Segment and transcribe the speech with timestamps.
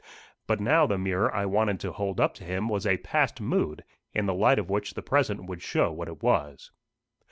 [0.47, 3.83] But now the mirror I wanted to hold up to him was a past mood,
[4.15, 6.71] in the light of which the present would show what it was.